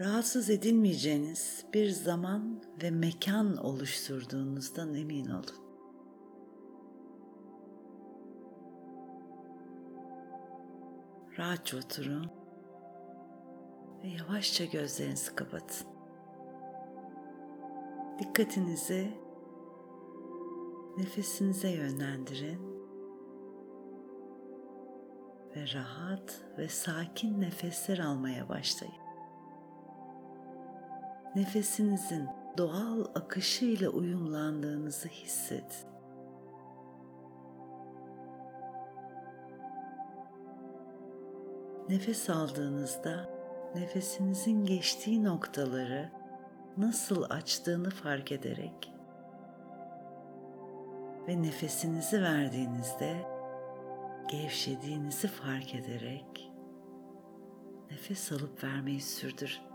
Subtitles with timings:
[0.00, 5.70] rahatsız edilmeyeceğiniz bir zaman ve mekan oluşturduğunuzdan emin olun.
[11.38, 12.30] Rahatça oturun
[14.02, 15.86] ve yavaşça gözlerinizi kapatın.
[18.18, 19.10] Dikkatinizi
[20.96, 22.60] nefesinize yönlendirin
[25.56, 29.09] ve rahat ve sakin nefesler almaya başlayın.
[31.36, 35.90] Nefesinizin doğal akışıyla uyumlandığınızı hissedin.
[41.88, 43.30] Nefes aldığınızda
[43.74, 46.10] nefesinizin geçtiği noktaları
[46.76, 48.92] nasıl açtığını fark ederek
[51.28, 53.16] ve nefesinizi verdiğinizde
[54.28, 56.52] gevşediğinizi fark ederek
[57.90, 59.69] nefes alıp vermeyi sürdürün.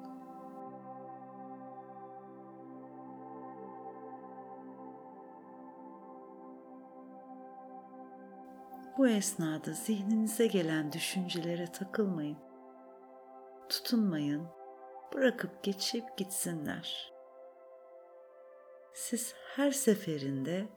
[8.98, 12.38] Bu esnada zihninize gelen düşüncelere takılmayın.
[13.70, 14.48] Tutunmayın.
[15.14, 17.14] Bırakıp geçip gitsinler.
[18.94, 20.68] Siz her seferinde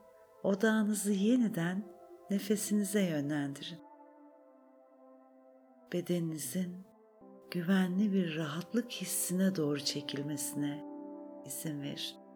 [0.43, 1.85] odağınızı yeniden
[2.31, 3.81] nefesinize yönlendirin.
[5.93, 6.87] Bedeninizin
[7.51, 10.85] güvenli bir rahatlık hissine doğru çekilmesine
[11.47, 12.28] izin verin.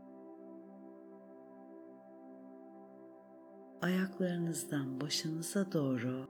[3.82, 6.26] Ayaklarınızdan başınıza doğru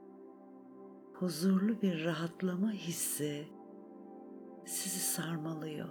[1.13, 3.47] huzurlu bir rahatlama hissi
[4.65, 5.89] sizi sarmalıyor.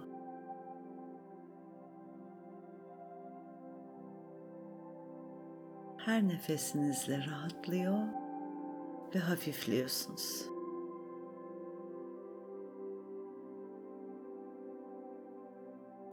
[5.97, 8.07] Her nefesinizle rahatlıyor
[9.15, 10.47] ve hafifliyorsunuz.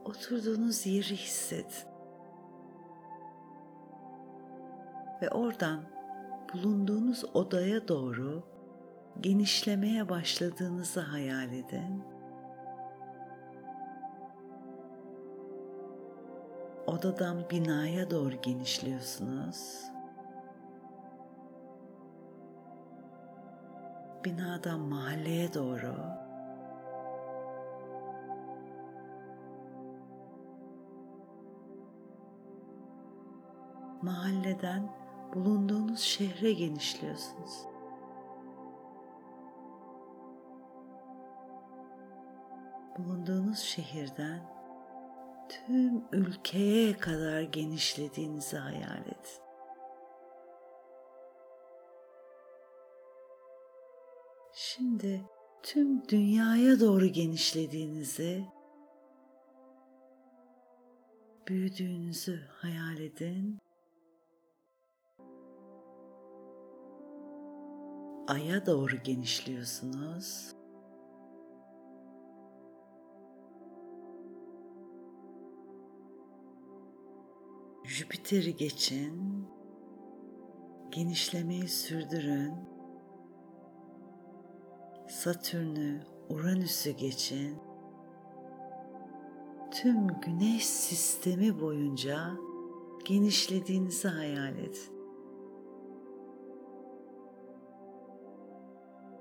[0.05, 1.90] Oturduğunuz yeri hissedin.
[5.21, 5.83] Ve oradan
[6.53, 8.43] bulunduğunuz odaya doğru
[9.21, 12.03] genişlemeye başladığınızı hayal edin.
[16.87, 19.83] Odadan binaya doğru genişliyorsunuz.
[24.25, 25.95] Binadan mahalleye doğru
[34.01, 34.89] mahalleden
[35.35, 37.65] bulunduğunuz şehre genişliyorsunuz.
[42.97, 44.41] Bulunduğunuz şehirden
[45.49, 49.41] tüm ülkeye kadar genişlediğinizi hayal edin.
[54.53, 55.21] Şimdi
[55.63, 58.45] tüm dünyaya doğru genişlediğinizi,
[61.47, 63.59] büyüdüğünüzü hayal edin
[68.27, 70.55] aya doğru genişliyorsunuz.
[77.83, 79.45] Jüpiter'i geçin.
[80.91, 82.53] Genişlemeyi sürdürün.
[85.07, 87.57] Satürn'ü, Uranüs'ü geçin.
[89.71, 92.31] Tüm güneş sistemi boyunca
[93.05, 95.00] genişlediğinizi hayal edin.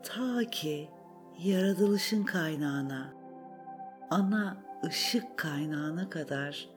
[0.02, 0.90] Ta ki
[1.38, 3.14] yaratılışın kaynağına,
[4.10, 6.68] ana ışık kaynağına kadar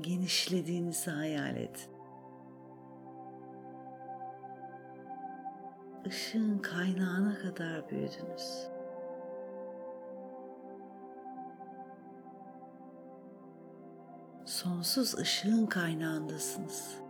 [0.00, 1.90] genişlediğinizi hayal et.
[6.04, 8.68] Işığın kaynağına kadar büyüdünüz.
[14.44, 17.09] Sonsuz ışığın kaynağındasınız.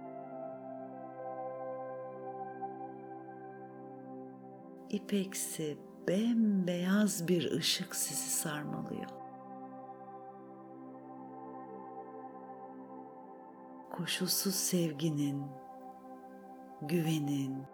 [4.91, 5.79] İpeksi
[6.09, 9.11] bembeyaz bir ışık sizi sarmalıyor.
[13.91, 15.47] Koşulsuz sevginin,
[16.83, 17.65] güvenin,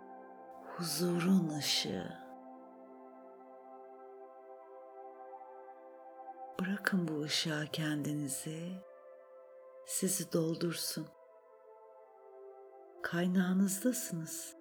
[0.65, 2.27] huzurun ışığı.
[6.61, 8.73] Bırakın bu ışığa kendinizi,
[9.87, 11.07] sizi doldursun.
[13.03, 14.56] Kaynağınızdasınız.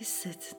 [0.00, 0.58] Hissedin.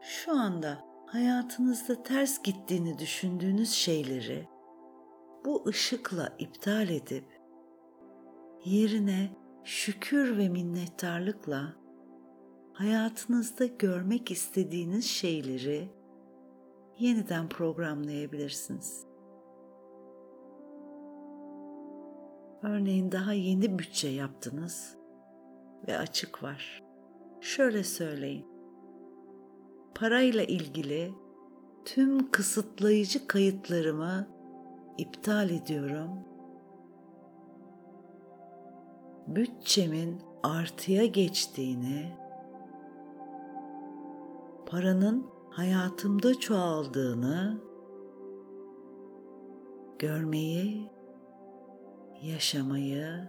[0.00, 4.48] Şu anda hayatınızda ters gittiğini düşündüğünüz şeyleri
[5.44, 7.24] bu ışıkla iptal edip
[8.64, 9.30] yerine
[9.64, 11.76] şükür ve minnettarlıkla
[12.72, 15.88] hayatınızda görmek istediğiniz şeyleri
[16.98, 19.13] yeniden programlayabilirsiniz.
[22.64, 24.96] Örneğin daha yeni bütçe yaptınız
[25.88, 26.82] ve açık var.
[27.40, 28.46] Şöyle söyleyin.
[29.94, 31.14] Parayla ilgili
[31.84, 34.28] tüm kısıtlayıcı kayıtlarımı
[34.98, 36.10] iptal ediyorum.
[39.26, 42.12] Bütçemin artıya geçtiğini,
[44.66, 47.60] paranın hayatımda çoğaldığını
[49.98, 50.90] görmeyi,
[52.24, 53.28] yaşamayı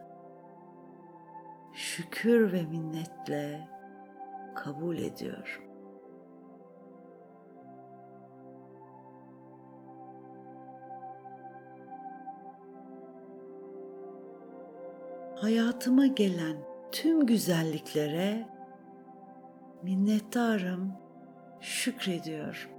[1.73, 3.67] şükür ve minnetle
[4.55, 5.63] kabul ediyorum.
[15.35, 16.57] Hayatıma gelen
[16.91, 18.47] tüm güzelliklere
[19.83, 20.93] minnettarım,
[21.61, 22.74] şükrediyorum.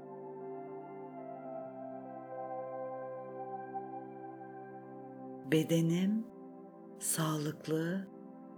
[5.52, 6.26] Bedenim
[6.98, 8.08] sağlıklı,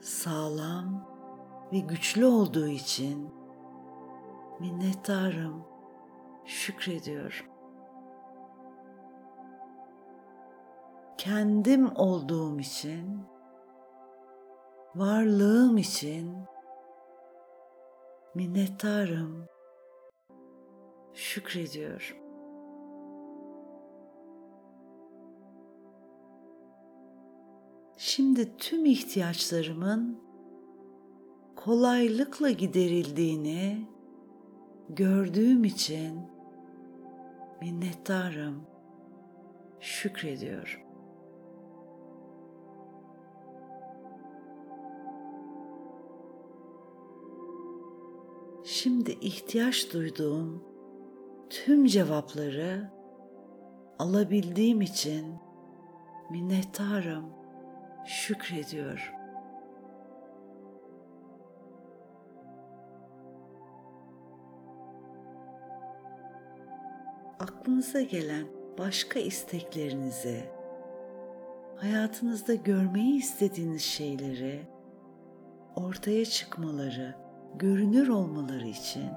[0.00, 1.08] sağlam
[1.72, 3.30] ve güçlü olduğu için
[4.60, 5.64] minnettarım,
[6.44, 7.46] şükrediyorum.
[11.18, 13.22] Kendim olduğum için,
[14.94, 16.36] varlığım için
[18.34, 19.46] minnettarım,
[21.14, 22.27] şükrediyorum.
[28.18, 30.18] Şimdi tüm ihtiyaçlarımın
[31.56, 33.88] kolaylıkla giderildiğini
[34.88, 36.20] gördüğüm için
[37.60, 38.62] minnettarım,
[39.80, 40.80] şükrediyorum.
[48.64, 50.64] Şimdi ihtiyaç duyduğum
[51.50, 52.90] tüm cevapları
[53.98, 55.34] alabildiğim için
[56.30, 57.37] minnettarım,
[58.08, 59.18] şükrediyorum.
[67.40, 68.46] aklınıza gelen
[68.78, 70.44] başka isteklerinizi,
[71.76, 74.60] hayatınızda görmeyi istediğiniz şeyleri
[75.76, 77.14] ortaya çıkmaları,
[77.58, 79.10] görünür olmaları için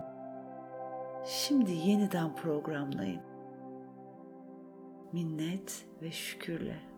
[1.26, 3.22] şimdi yeniden programlayın.
[5.12, 6.91] Minnet ve şükürle.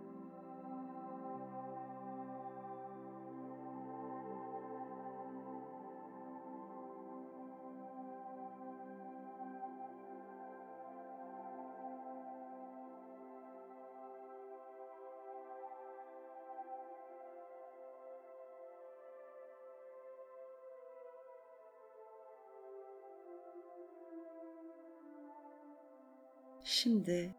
[26.74, 27.36] Şimdi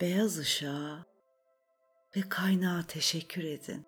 [0.00, 1.06] beyaz ışığa
[2.16, 3.86] ve kaynağa teşekkür edin.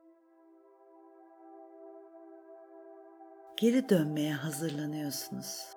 [3.57, 5.77] Geri dönmeye hazırlanıyorsunuz.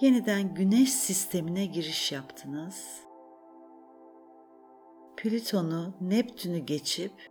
[0.00, 3.00] Yeniden güneş sistemine giriş yaptınız.
[5.16, 7.30] Plüton'u, Neptün'ü geçip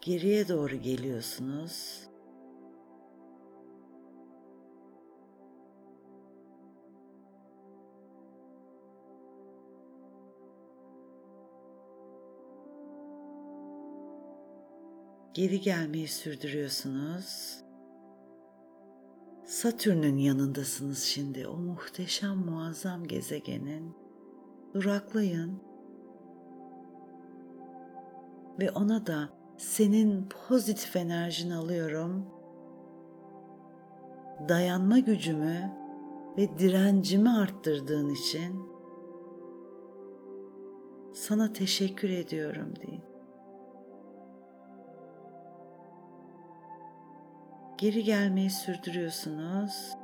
[0.00, 2.11] geriye doğru geliyorsunuz
[15.34, 17.58] geri gelmeyi sürdürüyorsunuz.
[19.44, 21.46] Satürn'ün yanındasınız şimdi.
[21.46, 23.94] O muhteşem muazzam gezegenin.
[24.74, 25.62] Duraklayın.
[28.60, 32.26] Ve ona da senin pozitif enerjini alıyorum.
[34.48, 35.72] Dayanma gücümü
[36.38, 38.62] ve direncimi arttırdığın için
[41.12, 43.11] sana teşekkür ediyorum deyin.
[47.82, 49.96] Geri gelmeyi sürdürüyorsunuz.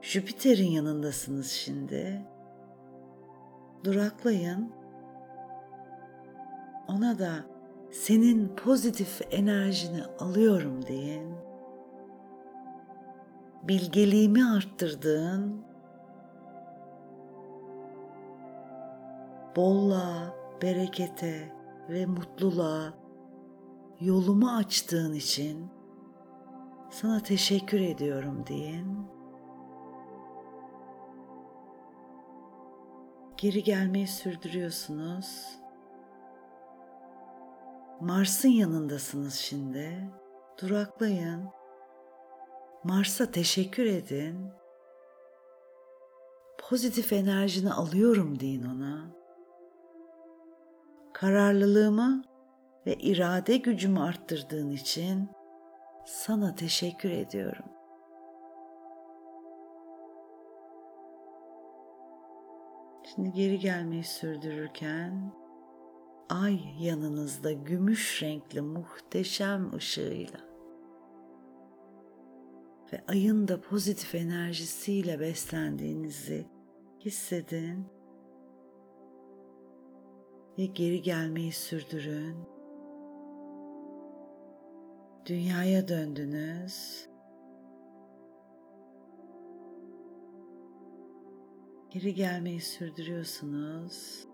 [0.00, 2.22] Jüpiter'in yanındasınız şimdi.
[3.84, 4.72] Duraklayın.
[6.88, 7.34] Ona da
[7.90, 11.34] senin pozitif enerjini alıyorum deyin.
[13.62, 15.64] Bilgeliğimi arttırdığın,
[19.56, 21.52] bolluğa, berekete
[21.88, 22.94] ve mutluluğa
[24.00, 25.73] yolumu açtığın için
[26.94, 29.06] sana teşekkür ediyorum deyin.
[33.36, 35.58] Geri gelmeyi sürdürüyorsunuz.
[38.00, 40.10] Mars'ın yanındasınız şimdi.
[40.62, 41.48] Duraklayın.
[42.84, 44.50] Mars'a teşekkür edin.
[46.58, 49.10] Pozitif enerjini alıyorum deyin ona.
[51.12, 52.24] Kararlılığımı
[52.86, 55.30] ve irade gücümü arttırdığın için
[56.04, 57.64] sana teşekkür ediyorum.
[63.14, 65.32] Şimdi geri gelmeyi sürdürürken
[66.28, 70.40] ay yanınızda gümüş renkli muhteşem ışığıyla
[72.92, 76.46] ve ayın da pozitif enerjisiyle beslendiğinizi
[77.00, 77.86] hissedin
[80.58, 82.53] ve geri gelmeyi sürdürün.
[85.26, 87.08] Dünyaya döndünüz.
[91.90, 94.28] Geri gelmeyi sürdürüyorsunuz.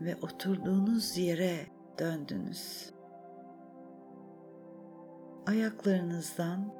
[0.00, 1.66] Ve oturduğunuz yere
[1.98, 2.94] döndünüz.
[5.46, 6.74] Ayaklarınızdan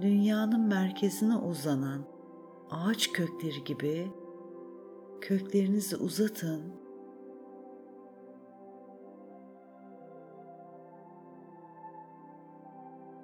[0.00, 2.04] dünyanın merkezine uzanan
[2.70, 4.12] ağaç kökleri gibi
[5.20, 6.85] köklerinizi uzatın.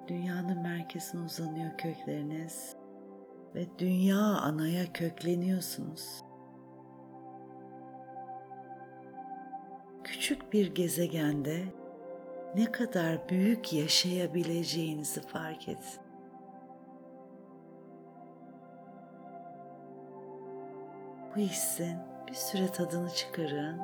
[0.07, 2.75] Dünyanın merkezine uzanıyor kökleriniz
[3.55, 6.23] ve dünya anaya kökleniyorsunuz.
[10.03, 11.63] Küçük bir gezegende
[12.55, 16.01] ne kadar büyük yaşayabileceğinizi fark edin.
[21.35, 23.79] Bu hissin bir süre tadını çıkarın.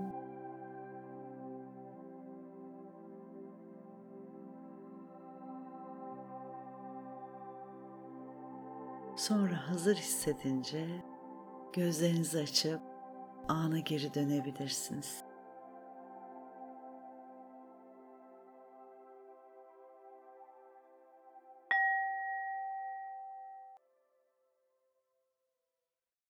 [9.19, 10.88] Sonra hazır hissedince
[11.73, 12.81] gözlerinizi açıp
[13.47, 15.23] ana geri dönebilirsiniz.